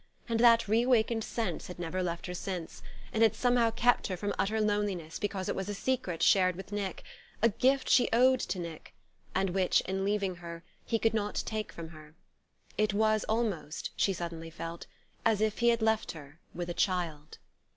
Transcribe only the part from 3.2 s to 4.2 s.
had somehow kept her